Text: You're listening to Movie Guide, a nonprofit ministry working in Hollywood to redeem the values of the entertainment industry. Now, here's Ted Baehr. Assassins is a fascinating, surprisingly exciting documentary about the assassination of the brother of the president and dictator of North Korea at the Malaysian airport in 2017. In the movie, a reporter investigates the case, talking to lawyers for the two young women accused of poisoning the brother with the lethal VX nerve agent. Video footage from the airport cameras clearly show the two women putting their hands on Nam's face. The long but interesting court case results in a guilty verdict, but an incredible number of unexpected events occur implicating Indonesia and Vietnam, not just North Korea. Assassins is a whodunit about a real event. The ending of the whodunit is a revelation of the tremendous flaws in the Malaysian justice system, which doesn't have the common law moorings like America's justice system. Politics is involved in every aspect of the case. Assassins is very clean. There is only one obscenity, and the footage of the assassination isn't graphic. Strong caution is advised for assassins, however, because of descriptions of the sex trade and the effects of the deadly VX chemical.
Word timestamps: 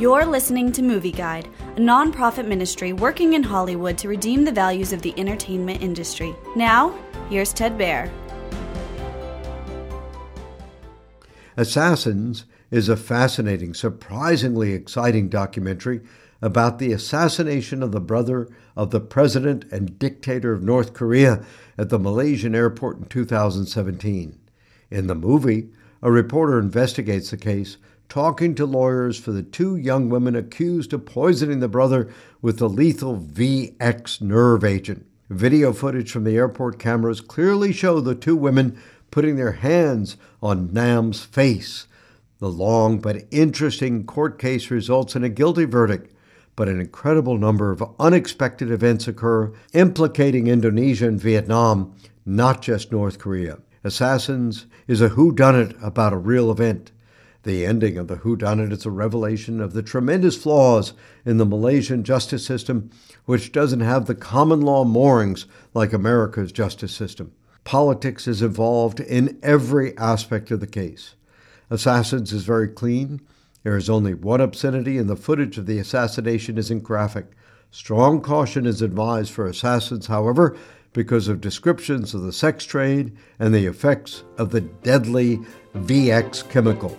You're 0.00 0.24
listening 0.24 0.72
to 0.72 0.82
Movie 0.82 1.12
Guide, 1.12 1.46
a 1.76 1.78
nonprofit 1.78 2.46
ministry 2.46 2.94
working 2.94 3.34
in 3.34 3.42
Hollywood 3.42 3.98
to 3.98 4.08
redeem 4.08 4.46
the 4.46 4.50
values 4.50 4.94
of 4.94 5.02
the 5.02 5.12
entertainment 5.18 5.82
industry. 5.82 6.34
Now, 6.56 6.98
here's 7.28 7.52
Ted 7.52 7.76
Baehr. 7.76 8.10
Assassins 11.54 12.46
is 12.70 12.88
a 12.88 12.96
fascinating, 12.96 13.74
surprisingly 13.74 14.72
exciting 14.72 15.28
documentary 15.28 16.00
about 16.40 16.78
the 16.78 16.92
assassination 16.92 17.82
of 17.82 17.92
the 17.92 18.00
brother 18.00 18.48
of 18.74 18.92
the 18.92 19.00
president 19.00 19.66
and 19.70 19.98
dictator 19.98 20.54
of 20.54 20.62
North 20.62 20.94
Korea 20.94 21.44
at 21.76 21.90
the 21.90 21.98
Malaysian 21.98 22.54
airport 22.54 22.96
in 22.96 23.04
2017. 23.04 24.38
In 24.90 25.08
the 25.08 25.14
movie, 25.14 25.68
a 26.00 26.10
reporter 26.10 26.58
investigates 26.58 27.30
the 27.30 27.36
case, 27.36 27.76
talking 28.10 28.56
to 28.56 28.66
lawyers 28.66 29.18
for 29.18 29.30
the 29.30 29.42
two 29.42 29.76
young 29.76 30.10
women 30.10 30.34
accused 30.34 30.92
of 30.92 31.06
poisoning 31.06 31.60
the 31.60 31.68
brother 31.68 32.12
with 32.42 32.58
the 32.58 32.68
lethal 32.68 33.16
VX 33.16 34.20
nerve 34.20 34.64
agent. 34.64 35.06
Video 35.30 35.72
footage 35.72 36.10
from 36.10 36.24
the 36.24 36.36
airport 36.36 36.78
cameras 36.78 37.20
clearly 37.20 37.72
show 37.72 38.00
the 38.00 38.16
two 38.16 38.34
women 38.34 38.76
putting 39.12 39.36
their 39.36 39.52
hands 39.52 40.16
on 40.42 40.72
Nam's 40.72 41.24
face. 41.24 41.86
The 42.40 42.50
long 42.50 42.98
but 42.98 43.22
interesting 43.30 44.04
court 44.04 44.40
case 44.40 44.72
results 44.72 45.14
in 45.14 45.22
a 45.22 45.28
guilty 45.28 45.64
verdict, 45.64 46.12
but 46.56 46.68
an 46.68 46.80
incredible 46.80 47.38
number 47.38 47.70
of 47.70 47.94
unexpected 48.00 48.72
events 48.72 49.06
occur 49.06 49.52
implicating 49.72 50.48
Indonesia 50.48 51.06
and 51.06 51.20
Vietnam, 51.20 51.94
not 52.26 52.60
just 52.60 52.90
North 52.90 53.20
Korea. 53.20 53.58
Assassins 53.84 54.66
is 54.88 55.00
a 55.00 55.10
whodunit 55.10 55.80
about 55.80 56.12
a 56.12 56.18
real 56.18 56.50
event. 56.50 56.90
The 57.42 57.64
ending 57.64 57.96
of 57.96 58.08
the 58.08 58.16
whodunit 58.16 58.70
is 58.70 58.84
a 58.84 58.90
revelation 58.90 59.60
of 59.62 59.72
the 59.72 59.82
tremendous 59.82 60.36
flaws 60.36 60.92
in 61.24 61.38
the 61.38 61.46
Malaysian 61.46 62.04
justice 62.04 62.44
system, 62.44 62.90
which 63.24 63.50
doesn't 63.50 63.80
have 63.80 64.04
the 64.04 64.14
common 64.14 64.60
law 64.60 64.84
moorings 64.84 65.46
like 65.72 65.94
America's 65.94 66.52
justice 66.52 66.92
system. 66.92 67.32
Politics 67.64 68.28
is 68.28 68.42
involved 68.42 69.00
in 69.00 69.38
every 69.42 69.96
aspect 69.96 70.50
of 70.50 70.60
the 70.60 70.66
case. 70.66 71.14
Assassins 71.70 72.32
is 72.32 72.44
very 72.44 72.68
clean. 72.68 73.20
There 73.62 73.76
is 73.76 73.88
only 73.88 74.12
one 74.12 74.40
obscenity, 74.40 74.98
and 74.98 75.08
the 75.08 75.16
footage 75.16 75.56
of 75.56 75.66
the 75.66 75.78
assassination 75.78 76.58
isn't 76.58 76.82
graphic. 76.82 77.26
Strong 77.70 78.20
caution 78.22 78.66
is 78.66 78.82
advised 78.82 79.30
for 79.32 79.46
assassins, 79.46 80.08
however, 80.08 80.56
because 80.92 81.28
of 81.28 81.40
descriptions 81.40 82.12
of 82.12 82.22
the 82.22 82.32
sex 82.32 82.64
trade 82.64 83.16
and 83.38 83.54
the 83.54 83.66
effects 83.66 84.24
of 84.36 84.50
the 84.50 84.60
deadly 84.60 85.38
VX 85.74 86.48
chemical. 86.50 86.98